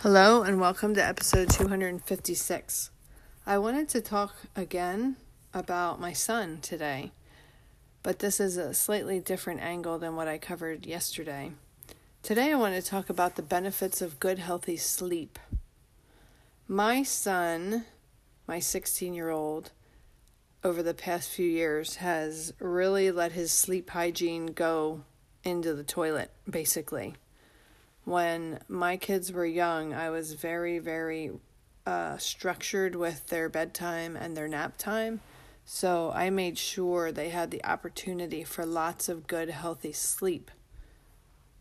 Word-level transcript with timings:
Hello, 0.00 0.42
and 0.42 0.60
welcome 0.60 0.94
to 0.94 1.04
episode 1.04 1.48
256. 1.50 2.90
I 3.46 3.58
wanted 3.58 3.88
to 3.90 4.00
talk 4.00 4.34
again 4.54 5.16
about 5.54 6.00
my 6.00 6.12
son 6.12 6.58
today, 6.60 7.12
but 8.02 8.18
this 8.18 8.38
is 8.38 8.56
a 8.56 8.74
slightly 8.74 9.18
different 9.20 9.60
angle 9.60 9.98
than 9.98 10.14
what 10.14 10.28
I 10.28 10.36
covered 10.36 10.84
yesterday. 10.84 11.52
Today, 12.22 12.52
I 12.52 12.56
want 12.56 12.74
to 12.74 12.82
talk 12.82 13.08
about 13.08 13.36
the 13.36 13.42
benefits 13.42 14.02
of 14.02 14.20
good, 14.20 14.38
healthy 14.38 14.76
sleep. 14.76 15.38
My 16.68 17.02
son, 17.02 17.86
my 18.46 18.58
16 18.58 19.14
year 19.14 19.30
old, 19.30 19.70
over 20.62 20.82
the 20.82 20.94
past 20.94 21.30
few 21.30 21.48
years 21.48 21.96
has 21.96 22.52
really 22.58 23.10
let 23.10 23.32
his 23.32 23.50
sleep 23.50 23.90
hygiene 23.90 24.46
go 24.46 25.02
into 25.44 25.74
the 25.74 25.84
toilet, 25.84 26.30
basically. 26.48 27.14
When 28.04 28.60
my 28.68 28.96
kids 28.96 29.32
were 29.32 29.46
young, 29.46 29.94
I 29.94 30.10
was 30.10 30.34
very, 30.34 30.78
very 30.78 31.32
uh, 31.86 32.18
structured 32.18 32.94
with 32.94 33.26
their 33.26 33.48
bedtime 33.48 34.16
and 34.16 34.36
their 34.36 34.48
nap 34.48 34.76
time. 34.76 35.20
So 35.64 36.12
I 36.14 36.28
made 36.30 36.58
sure 36.58 37.10
they 37.10 37.30
had 37.30 37.50
the 37.50 37.64
opportunity 37.64 38.44
for 38.44 38.66
lots 38.66 39.08
of 39.08 39.26
good, 39.26 39.48
healthy 39.48 39.92
sleep 39.92 40.50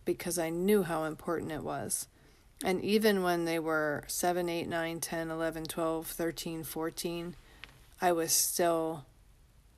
because 0.06 0.38
I 0.38 0.50
knew 0.50 0.84
how 0.84 1.06
important 1.06 1.52
it 1.52 1.64
was. 1.64 2.08
And 2.64 2.84
even 2.84 3.24
when 3.24 3.46
they 3.46 3.60
were 3.60 4.04
7, 4.08 4.48
8, 4.48 4.68
9, 4.68 5.00
10, 5.00 5.32
11, 5.32 5.64
12, 5.66 6.08
13, 6.08 6.64
14, 6.64 7.36
I 8.02 8.12
was 8.12 8.32
still 8.32 9.06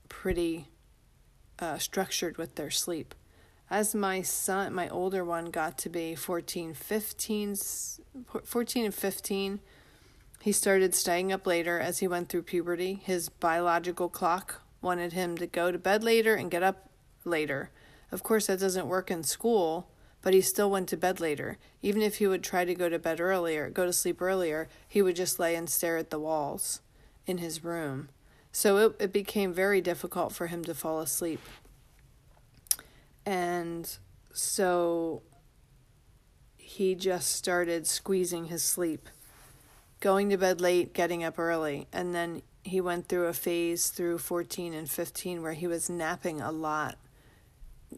pretty 0.09 0.67
uh, 1.59 1.77
structured 1.77 2.37
with 2.37 2.55
their 2.55 2.71
sleep. 2.71 3.13
As 3.69 3.95
my 3.95 4.21
son, 4.21 4.73
my 4.73 4.87
older 4.89 5.25
one, 5.25 5.45
got 5.45 5.77
to 5.79 5.89
be 5.89 6.13
14, 6.13 6.73
15, 6.73 7.55
14 8.43 8.85
and 8.85 8.93
15, 8.93 9.59
he 10.41 10.51
started 10.51 10.93
staying 10.93 11.31
up 11.31 11.47
later 11.47 11.79
as 11.79 11.99
he 11.99 12.07
went 12.07 12.29
through 12.29 12.43
puberty. 12.43 13.01
His 13.03 13.29
biological 13.29 14.09
clock 14.09 14.61
wanted 14.81 15.13
him 15.13 15.35
to 15.39 15.47
go 15.47 15.71
to 15.71 15.79
bed 15.79 16.03
later 16.03 16.35
and 16.35 16.51
get 16.51 16.61
up 16.61 16.89
later. 17.23 17.71
Of 18.11 18.21
course, 18.21 18.45
that 18.47 18.59
doesn't 18.59 18.87
work 18.87 19.09
in 19.09 19.23
school, 19.23 19.89
but 20.21 20.35
he 20.35 20.41
still 20.41 20.69
went 20.69 20.87
to 20.89 20.97
bed 20.97 21.19
later. 21.19 21.57
Even 21.81 22.03
if 22.03 22.17
he 22.17 22.27
would 22.27 22.43
try 22.43 22.65
to 22.65 22.75
go 22.75 22.87
to 22.89 22.99
bed 22.99 23.19
earlier, 23.19 23.71
go 23.71 23.85
to 23.85 23.93
sleep 23.93 24.21
earlier, 24.21 24.69
he 24.87 25.01
would 25.01 25.15
just 25.15 25.39
lay 25.39 25.55
and 25.55 25.67
stare 25.67 25.97
at 25.97 26.11
the 26.11 26.19
walls 26.19 26.81
in 27.25 27.39
his 27.39 27.63
room. 27.63 28.09
So 28.51 28.77
it, 28.77 28.95
it 28.99 29.11
became 29.11 29.51
very 29.51 29.81
difficult 29.81 30.31
for 30.31 30.47
him 30.47 30.63
to 30.65 30.75
fall 30.75 30.99
asleep. 30.99 31.41
And 33.25 33.89
so 34.33 35.23
he 36.57 36.95
just 36.95 37.31
started 37.31 37.87
squeezing 37.87 38.45
his 38.45 38.63
sleep, 38.63 39.07
going 39.99 40.29
to 40.29 40.37
bed 40.37 40.61
late, 40.61 40.93
getting 40.93 41.23
up 41.23 41.39
early. 41.39 41.87
And 41.91 42.13
then 42.13 42.41
he 42.63 42.81
went 42.81 43.07
through 43.07 43.27
a 43.27 43.33
phase 43.33 43.89
through 43.89 44.17
14 44.17 44.73
and 44.73 44.89
15 44.89 45.41
where 45.41 45.53
he 45.53 45.67
was 45.67 45.89
napping 45.89 46.41
a 46.41 46.51
lot 46.51 46.97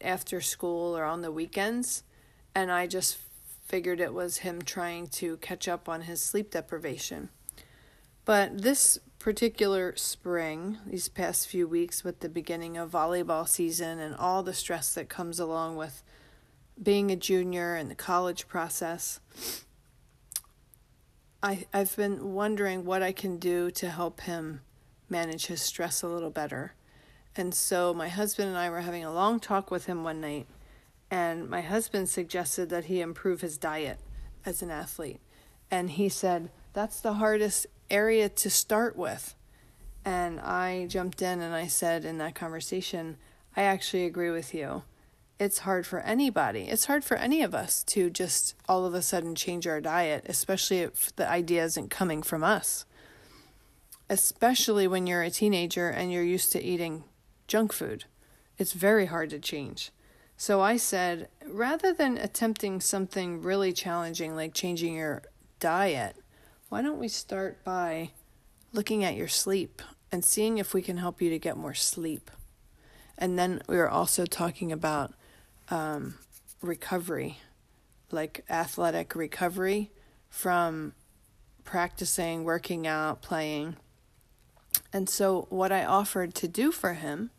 after 0.02 0.42
school 0.42 0.96
or 0.98 1.04
on 1.04 1.22
the 1.22 1.32
weekends. 1.32 2.04
And 2.54 2.72
I 2.72 2.88
just 2.88 3.18
figured 3.66 4.00
it 4.00 4.14
was 4.14 4.38
him 4.38 4.62
trying 4.62 5.08
to 5.08 5.38
catch 5.38 5.68
up 5.68 5.90
on 5.90 6.02
his 6.02 6.22
sleep 6.22 6.52
deprivation. 6.52 7.30
But 8.26 8.62
this 8.62 9.00
particular 9.20 9.96
spring, 9.96 10.78
these 10.86 11.10
past 11.10 11.48
few 11.48 11.68
weeks 11.68 12.04
with 12.04 12.20
the 12.20 12.30
beginning 12.30 12.78
of 12.78 12.92
volleyball 12.92 13.48
season 13.48 14.00
and 14.00 14.16
all 14.16 14.44
the 14.44 14.54
stress 14.54 14.94
that 14.94 15.10
comes 15.10 15.40
along 15.40 15.76
with 15.76 16.04
being 16.82 17.12
a 17.12 17.16
junior 17.16 17.76
and 17.76 17.90
the 17.90 17.96
college 17.96 18.48
process, 18.48 19.20
I, 21.42 21.66
I've 21.74 21.96
been 21.96 22.34
wondering 22.34 22.86
what 22.86 23.02
I 23.02 23.12
can 23.12 23.38
do 23.38 23.72
to 23.72 23.90
help 23.90 24.22
him 24.22 24.62
manage 25.10 25.48
his 25.48 25.62
stress 25.62 26.02
a 26.02 26.08
little 26.08 26.30
better. 26.30 26.74
And 27.36 27.54
so 27.54 27.94
my 27.94 28.10
husband 28.10 28.50
and 28.50 28.58
I 28.58 28.70
were 28.70 28.82
having 28.82 29.04
a 29.04 29.14
long 29.14 29.40
talk 29.40 29.70
with 29.70 29.86
him 29.86 30.04
one 30.04 30.22
night, 30.22 30.48
and 31.10 31.50
my 31.50 31.62
husband 31.62 32.10
suggested 32.10 32.70
that 32.70 32.86
he 32.86 33.00
improve 33.00 33.42
his 33.42 33.58
diet 33.58 34.00
as 34.46 34.62
an 34.62 34.72
athlete. 34.72 35.20
And 35.70 35.92
he 35.92 36.10
said, 36.10 36.50
That's 36.74 37.00
the 37.00 37.14
hardest 37.14 37.68
area 37.90 38.30
to 38.30 38.50
start 38.50 38.96
with. 38.96 39.36
And 40.06 40.40
I 40.40 40.88
jumped 40.88 41.22
in 41.22 41.42
and 41.42 41.54
I 41.54 41.68
said 41.68 42.06
in 42.06 42.18
that 42.20 42.36
conversation, 42.36 43.18
I 43.56 43.64
actually 43.64 44.06
agree 44.06 44.30
with 44.30 44.54
you. 44.54 44.84
It's 45.40 45.60
hard 45.60 45.86
for 45.86 46.00
anybody. 46.00 46.62
It's 46.62 46.86
hard 46.86 47.04
for 47.04 47.18
any 47.18 47.44
of 47.44 47.54
us 47.54 47.84
to 47.86 48.10
just 48.10 48.56
all 48.68 48.86
of 48.86 48.94
a 48.94 49.02
sudden 49.02 49.36
change 49.36 49.68
our 49.68 49.82
diet, 49.82 50.26
especially 50.28 50.80
if 50.80 51.16
the 51.16 51.30
idea 51.30 51.64
isn't 51.64 51.90
coming 51.90 52.24
from 52.24 52.44
us. 52.44 52.86
Especially 54.10 54.88
when 54.88 55.06
you're 55.06 55.22
a 55.22 55.30
teenager 55.30 55.90
and 55.90 56.12
you're 56.12 56.24
used 56.24 56.52
to 56.54 56.64
eating 56.64 57.04
junk 57.48 57.74
food. 57.74 58.06
It's 58.58 58.74
very 58.74 59.08
hard 59.08 59.30
to 59.32 59.40
change. 59.40 59.92
So 60.38 60.62
I 60.62 60.78
said, 60.78 61.30
rather 61.46 61.94
than 61.94 62.18
attempting 62.18 62.80
something 62.80 63.42
really 63.42 63.74
challenging 63.74 64.36
like 64.36 64.54
changing 64.54 64.96
your 64.96 65.24
diet, 65.60 66.16
why 66.70 66.82
don't 66.82 67.00
we 67.00 67.08
start 67.08 67.64
by 67.64 68.12
looking 68.74 69.04
at 69.04 69.16
your 69.16 69.28
sleep 69.28 69.82
and 70.12 70.24
seeing 70.24 70.58
if 70.58 70.74
we 70.74 70.82
can 70.82 70.98
help 70.98 71.22
you 71.22 71.30
to 71.30 71.40
get 71.40 71.58
more 71.58 71.74
sleep? 71.74 72.30
And 73.18 73.40
then 73.40 73.62
we 73.68 73.78
were 73.78 73.90
also 73.90 74.26
talking 74.26 74.72
about 74.72 75.14
um, 75.70 76.16
recovery, 76.62 77.40
like 78.12 78.44
athletic 78.50 79.16
recovery 79.16 79.92
from 80.30 80.94
practicing, 81.64 82.44
working 82.44 82.86
out, 82.86 83.22
playing. 83.22 83.78
And 84.92 85.10
so, 85.10 85.48
what 85.50 85.72
I 85.72 85.86
offered 85.86 86.36
to 86.36 86.48
do 86.48 86.72
for 86.72 86.94
him 86.94 87.32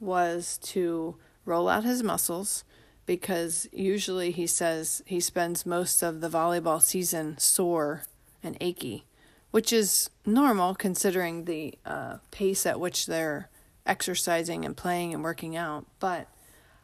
was 0.00 0.58
to 0.62 1.16
roll 1.44 1.68
out 1.68 1.84
his 1.84 2.02
muscles 2.02 2.64
because 3.06 3.68
usually 3.72 4.30
he 4.30 4.46
says 4.46 5.02
he 5.06 5.20
spends 5.20 5.64
most 5.64 6.02
of 6.02 6.20
the 6.20 6.28
volleyball 6.28 6.80
season 6.82 7.38
sore 7.38 8.02
and 8.44 8.56
achy, 8.60 9.04
which 9.50 9.72
is 9.72 10.10
normal 10.26 10.74
considering 10.74 11.44
the 11.44 11.74
uh, 11.84 12.18
pace 12.30 12.66
at 12.66 12.78
which 12.78 13.06
they're 13.06 13.48
exercising 13.86 14.64
and 14.64 14.76
playing 14.76 15.14
and 15.14 15.22
working 15.22 15.56
out. 15.56 15.86
But 16.00 16.28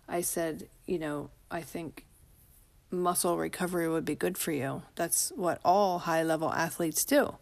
I 0.08 0.20
said, 0.20 0.68
you 0.86 0.98
know, 0.98 1.30
I 1.50 1.60
think 1.60 2.04
muscle 2.90 3.36
recovery 3.36 3.88
would 3.88 4.04
be 4.04 4.14
good 4.14 4.36
for 4.36 4.52
you. 4.52 4.82
That's 4.96 5.32
what 5.36 5.60
all 5.64 6.00
high 6.00 6.22
level 6.22 6.52
athletes 6.52 7.04
do. 7.04 7.36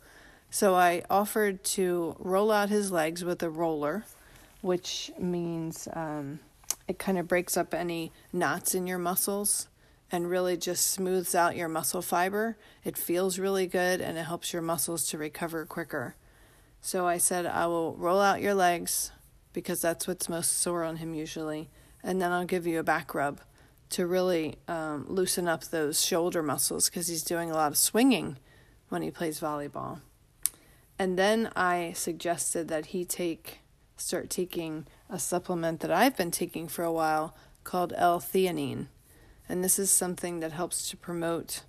So 0.50 0.74
I 0.74 1.02
offered 1.10 1.62
to 1.64 2.16
roll 2.18 2.50
out 2.50 2.70
his 2.70 2.90
legs 2.90 3.24
with 3.24 3.42
a 3.42 3.50
roller, 3.50 4.04
which 4.60 5.10
means 5.18 5.88
um, 5.92 6.40
it 6.86 6.98
kind 6.98 7.18
of 7.18 7.28
breaks 7.28 7.56
up 7.56 7.74
any 7.74 8.12
knots 8.32 8.74
in 8.74 8.86
your 8.86 8.98
muscles 8.98 9.68
and 10.10 10.30
really 10.30 10.56
just 10.56 10.86
smooths 10.86 11.34
out 11.34 11.56
your 11.56 11.68
muscle 11.68 12.02
fiber. 12.02 12.56
It 12.84 12.96
feels 12.96 13.38
really 13.38 13.66
good 13.66 14.00
and 14.00 14.16
it 14.16 14.24
helps 14.24 14.52
your 14.52 14.62
muscles 14.62 15.06
to 15.08 15.18
recover 15.18 15.64
quicker. 15.66 16.16
So 16.80 17.06
I 17.06 17.18
said, 17.18 17.46
I 17.46 17.66
will 17.66 17.94
roll 17.96 18.20
out 18.20 18.40
your 18.40 18.54
legs 18.54 19.10
because 19.52 19.80
that's 19.80 20.06
what's 20.06 20.28
most 20.28 20.60
sore 20.60 20.84
on 20.84 20.96
him 20.96 21.14
usually. 21.14 21.68
And 22.02 22.22
then 22.22 22.32
I'll 22.32 22.44
give 22.44 22.66
you 22.66 22.78
a 22.78 22.84
back 22.84 23.14
rub 23.14 23.40
to 23.90 24.06
really 24.06 24.56
um, 24.68 25.06
loosen 25.08 25.48
up 25.48 25.64
those 25.64 26.04
shoulder 26.04 26.42
muscles 26.42 26.88
because 26.88 27.08
he's 27.08 27.24
doing 27.24 27.50
a 27.50 27.54
lot 27.54 27.72
of 27.72 27.78
swinging 27.78 28.38
when 28.88 29.02
he 29.02 29.10
plays 29.10 29.40
volleyball. 29.40 30.00
And 30.98 31.18
then 31.18 31.50
I 31.54 31.92
suggested 31.94 32.68
that 32.68 32.86
he 32.86 33.04
take 33.04 33.60
start 33.96 34.30
taking 34.30 34.86
a 35.10 35.18
supplement 35.18 35.80
that 35.80 35.90
I've 35.90 36.16
been 36.16 36.30
taking 36.30 36.68
for 36.68 36.84
a 36.84 36.92
while 36.92 37.34
called 37.64 37.92
L-theanine. 37.96 38.86
And 39.48 39.64
this 39.64 39.78
is 39.78 39.90
something 39.90 40.40
that 40.40 40.52
helps 40.52 40.90
to 40.90 40.96
promote 40.96 41.62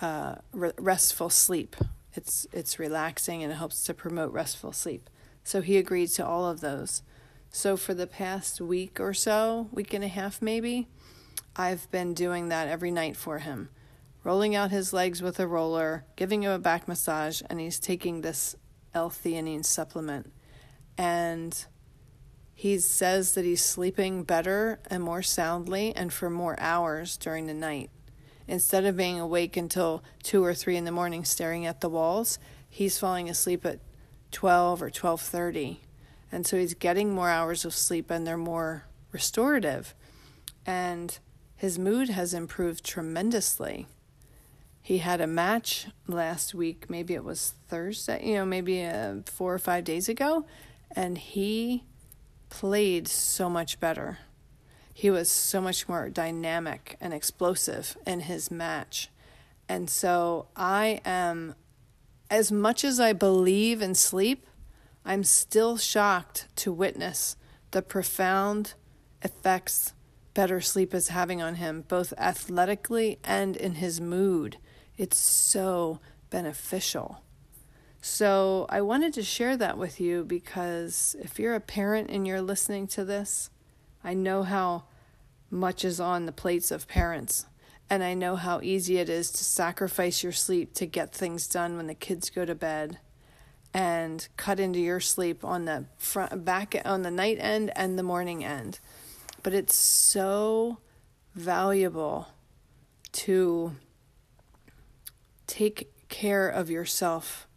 uh, 0.00 0.36
re- 0.52 0.72
restful 0.78 1.28
sleep. 1.30 1.76
It's 2.14 2.46
it's 2.52 2.78
relaxing 2.78 3.42
and 3.42 3.52
it 3.52 3.56
helps 3.56 3.82
to 3.84 3.94
promote 3.94 4.32
restful 4.32 4.72
sleep. 4.72 5.10
So 5.44 5.60
he 5.60 5.76
agreed 5.76 6.08
to 6.10 6.26
all 6.26 6.46
of 6.46 6.60
those. 6.60 7.02
So 7.50 7.76
for 7.76 7.94
the 7.94 8.06
past 8.06 8.60
week 8.60 9.00
or 9.00 9.12
so, 9.12 9.68
week 9.72 9.92
and 9.92 10.04
a 10.04 10.08
half 10.08 10.40
maybe, 10.40 10.88
I've 11.56 11.90
been 11.90 12.14
doing 12.14 12.48
that 12.48 12.68
every 12.68 12.90
night 12.90 13.16
for 13.16 13.38
him. 13.38 13.70
Rolling 14.22 14.54
out 14.54 14.70
his 14.70 14.92
legs 14.92 15.22
with 15.22 15.40
a 15.40 15.46
roller, 15.46 16.04
giving 16.14 16.42
him 16.42 16.52
a 16.52 16.58
back 16.58 16.86
massage, 16.86 17.42
and 17.48 17.58
he's 17.58 17.80
taking 17.80 18.20
this 18.20 18.54
L-theanine 18.94 19.64
supplement. 19.64 20.32
And 20.98 21.64
he 22.60 22.78
says 22.78 23.32
that 23.32 23.46
he's 23.46 23.64
sleeping 23.64 24.22
better 24.22 24.78
and 24.90 25.02
more 25.02 25.22
soundly 25.22 25.96
and 25.96 26.12
for 26.12 26.28
more 26.28 26.60
hours 26.60 27.16
during 27.16 27.46
the 27.46 27.54
night. 27.54 27.88
Instead 28.46 28.84
of 28.84 28.98
being 28.98 29.18
awake 29.18 29.56
until 29.56 30.04
2 30.24 30.44
or 30.44 30.52
3 30.52 30.76
in 30.76 30.84
the 30.84 30.92
morning 30.92 31.24
staring 31.24 31.64
at 31.64 31.80
the 31.80 31.88
walls, 31.88 32.38
he's 32.68 32.98
falling 32.98 33.30
asleep 33.30 33.64
at 33.64 33.78
12 34.30 34.82
or 34.82 34.90
12:30 34.90 35.78
and 36.30 36.46
so 36.46 36.58
he's 36.58 36.74
getting 36.74 37.14
more 37.14 37.30
hours 37.30 37.64
of 37.64 37.74
sleep 37.74 38.10
and 38.10 38.26
they're 38.26 38.36
more 38.36 38.84
restorative. 39.10 39.94
And 40.66 41.18
his 41.56 41.78
mood 41.78 42.10
has 42.10 42.34
improved 42.34 42.84
tremendously. 42.84 43.86
He 44.82 44.98
had 44.98 45.22
a 45.22 45.26
match 45.26 45.86
last 46.06 46.54
week. 46.54 46.90
Maybe 46.90 47.14
it 47.14 47.24
was 47.24 47.54
thursday 47.68 48.22
you 48.22 48.34
know 48.34 48.44
maybe 48.44 48.84
uh, 48.84 49.22
four 49.24 49.54
or 49.54 49.58
five 49.58 49.84
days 49.84 50.10
ago. 50.10 50.44
And 50.94 51.16
he 51.16 51.84
played 52.50 53.08
so 53.08 53.48
much 53.48 53.80
better 53.80 54.18
he 54.92 55.10
was 55.10 55.30
so 55.30 55.60
much 55.60 55.88
more 55.88 56.10
dynamic 56.10 56.96
and 57.00 57.14
explosive 57.14 57.96
in 58.06 58.20
his 58.20 58.50
match 58.50 59.08
and 59.68 59.88
so 59.88 60.46
i 60.56 61.00
am 61.04 61.54
as 62.30 62.52
much 62.52 62.84
as 62.84 63.00
I 63.00 63.12
believe 63.12 63.82
in 63.82 63.94
sleep, 63.94 64.46
I'm 65.04 65.24
still 65.24 65.76
shocked 65.76 66.46
to 66.56 66.72
witness 66.72 67.36
the 67.72 67.82
profound 67.82 68.74
effects 69.22 69.92
better 70.32 70.60
sleep 70.60 70.94
is 70.94 71.08
having 71.08 71.42
on 71.42 71.56
him, 71.56 71.84
both 71.88 72.14
athletically 72.16 73.18
and 73.24 73.56
in 73.56 73.74
his 73.74 74.00
mood. 74.00 74.58
It's 74.96 75.18
so 75.18 75.98
beneficial. 76.30 77.22
So, 78.02 78.66
I 78.70 78.80
wanted 78.80 79.12
to 79.14 79.22
share 79.22 79.56
that 79.58 79.76
with 79.76 80.00
you 80.00 80.24
because 80.24 81.14
if 81.20 81.38
you're 81.38 81.54
a 81.54 81.60
parent 81.60 82.08
and 82.10 82.26
you're 82.26 82.40
listening 82.40 82.86
to 82.88 83.04
this, 83.04 83.50
I 84.02 84.14
know 84.14 84.42
how 84.42 84.84
much 85.50 85.84
is 85.84 86.00
on 86.00 86.24
the 86.24 86.32
plates 86.32 86.70
of 86.70 86.88
parents. 86.88 87.46
And 87.90 88.02
I 88.04 88.14
know 88.14 88.36
how 88.36 88.60
easy 88.62 88.98
it 88.98 89.08
is 89.08 89.30
to 89.32 89.44
sacrifice 89.44 90.22
your 90.22 90.32
sleep 90.32 90.72
to 90.74 90.86
get 90.86 91.12
things 91.12 91.48
done 91.48 91.76
when 91.76 91.88
the 91.88 91.94
kids 91.94 92.30
go 92.30 92.44
to 92.44 92.54
bed 92.54 92.98
and 93.74 94.26
cut 94.36 94.60
into 94.60 94.78
your 94.78 95.00
sleep 95.00 95.44
on 95.44 95.64
the 95.64 95.84
front 95.96 96.44
back 96.44 96.80
on 96.84 97.02
the 97.02 97.10
night 97.10 97.38
end 97.40 97.72
and 97.76 97.98
the 97.98 98.02
morning 98.02 98.44
end. 98.44 98.78
But 99.42 99.54
it's 99.54 99.74
so 99.74 100.78
valuable 101.34 102.28
to 103.12 103.74
take 105.46 105.90
care 106.08 106.48
of 106.48 106.70
yourself 106.70 107.48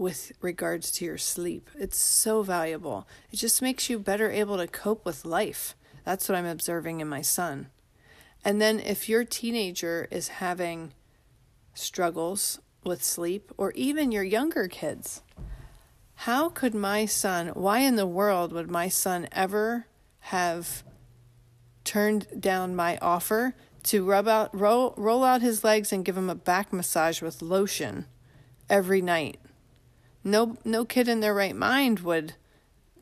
with 0.00 0.32
regards 0.40 0.90
to 0.90 1.04
your 1.04 1.18
sleep. 1.18 1.68
It's 1.78 1.98
so 1.98 2.42
valuable. 2.42 3.06
It 3.30 3.36
just 3.36 3.60
makes 3.60 3.90
you 3.90 3.98
better 3.98 4.30
able 4.30 4.56
to 4.56 4.66
cope 4.66 5.04
with 5.04 5.26
life. 5.26 5.76
That's 6.06 6.26
what 6.26 6.38
I'm 6.38 6.46
observing 6.46 7.00
in 7.00 7.08
my 7.08 7.20
son. 7.20 7.68
And 8.42 8.62
then 8.62 8.80
if 8.80 9.10
your 9.10 9.24
teenager 9.24 10.08
is 10.10 10.28
having 10.28 10.94
struggles 11.74 12.60
with 12.82 13.04
sleep, 13.04 13.52
or 13.58 13.72
even 13.72 14.10
your 14.10 14.22
younger 14.22 14.68
kids, 14.68 15.22
how 16.14 16.48
could 16.48 16.74
my 16.74 17.04
son, 17.04 17.48
why 17.48 17.80
in 17.80 17.96
the 17.96 18.06
world 18.06 18.54
would 18.54 18.70
my 18.70 18.88
son 18.88 19.28
ever 19.32 19.86
have 20.20 20.82
turned 21.84 22.26
down 22.40 22.74
my 22.74 22.96
offer 23.02 23.54
to 23.82 24.08
rub 24.08 24.26
out 24.26 24.58
roll, 24.58 24.94
roll 24.96 25.22
out 25.22 25.42
his 25.42 25.62
legs 25.62 25.92
and 25.92 26.06
give 26.06 26.16
him 26.16 26.30
a 26.30 26.34
back 26.34 26.72
massage 26.72 27.20
with 27.20 27.42
lotion 27.42 28.06
every 28.70 29.02
night? 29.02 29.38
No 30.22 30.56
no 30.64 30.84
kid 30.84 31.08
in 31.08 31.20
their 31.20 31.34
right 31.34 31.56
mind 31.56 32.00
would 32.00 32.34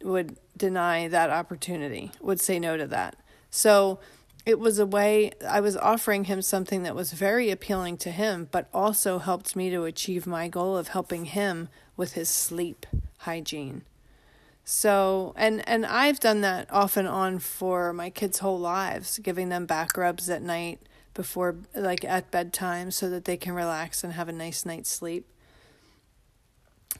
would 0.02 0.36
deny 0.56 1.08
that 1.08 1.30
opportunity, 1.30 2.12
would 2.20 2.40
say 2.40 2.58
no 2.58 2.76
to 2.76 2.86
that. 2.86 3.16
So 3.50 3.98
it 4.46 4.58
was 4.58 4.78
a 4.78 4.86
way 4.86 5.32
I 5.46 5.60
was 5.60 5.76
offering 5.76 6.24
him 6.24 6.40
something 6.42 6.82
that 6.82 6.94
was 6.94 7.12
very 7.12 7.50
appealing 7.50 7.98
to 7.98 8.10
him, 8.10 8.48
but 8.50 8.68
also 8.72 9.18
helped 9.18 9.54
me 9.54 9.68
to 9.70 9.84
achieve 9.84 10.26
my 10.26 10.48
goal 10.48 10.76
of 10.76 10.88
helping 10.88 11.26
him 11.26 11.68
with 11.96 12.14
his 12.14 12.28
sleep 12.28 12.86
hygiene. 13.18 13.82
So, 14.64 15.34
and 15.36 15.66
and 15.68 15.86
I've 15.86 16.20
done 16.20 16.40
that 16.42 16.70
off 16.72 16.96
and 16.96 17.08
on 17.08 17.38
for 17.38 17.92
my 17.92 18.10
kids' 18.10 18.38
whole 18.38 18.58
lives, 18.58 19.18
giving 19.18 19.48
them 19.48 19.66
back 19.66 19.96
rubs 19.96 20.30
at 20.30 20.42
night 20.42 20.80
before 21.14 21.56
like 21.74 22.04
at 22.04 22.30
bedtime 22.30 22.90
so 22.90 23.10
that 23.10 23.24
they 23.24 23.36
can 23.36 23.52
relax 23.52 24.04
and 24.04 24.12
have 24.12 24.28
a 24.28 24.32
nice 24.32 24.64
night's 24.64 24.90
sleep. 24.90 25.26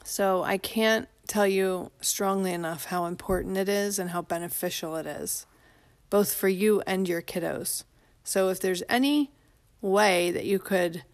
So, 0.09 0.43
I 0.43 0.57
can't 0.57 1.09
tell 1.27 1.47
you 1.47 1.91
strongly 2.01 2.53
enough 2.53 2.87
how 2.87 3.05
important 3.05 3.57
it 3.59 3.69
is 3.69 3.99
and 3.99 4.11
how 4.11 4.23
beneficial 4.23 4.97
it 4.97 5.07
is 5.07 5.47
both 6.11 6.33
for 6.33 6.49
you 6.49 6.83
and 6.87 7.09
your 7.09 7.23
kiddos. 7.23 7.85
So 8.25 8.49
if 8.49 8.61
there's 8.61 8.83
any 8.89 9.31
way 9.81 10.31
that 10.31 10.45
you 10.45 10.59
could 10.59 11.05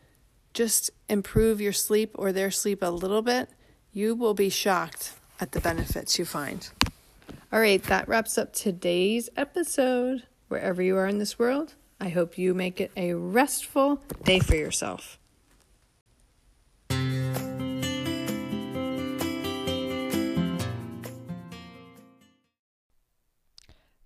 just 0.52 0.90
improve 1.08 1.60
your 1.60 1.72
sleep 1.72 2.12
or 2.14 2.32
their 2.32 2.50
sleep 2.50 2.82
a 2.82 2.90
little 2.90 3.22
bit, 3.22 3.50
you 3.92 4.14
will 4.14 4.34
be 4.34 4.48
shocked 4.48 5.12
at 5.40 5.52
the 5.52 5.60
benefits 5.60 6.18
you 6.18 6.24
find. 6.24 6.68
All 7.52 7.60
right, 7.60 7.82
that 7.84 8.08
wraps 8.08 8.38
up 8.38 8.52
today's 8.52 9.28
episode. 9.36 10.24
Wherever 10.48 10.82
you 10.82 10.96
are 10.96 11.06
in 11.06 11.18
this 11.18 11.38
world, 11.38 11.74
I 12.00 12.08
hope 12.08 12.38
you 12.38 12.54
make 12.54 12.80
it 12.80 12.92
a 12.96 13.14
restful 13.14 14.02
day 14.24 14.40
for 14.40 14.56
yourself. 14.56 15.18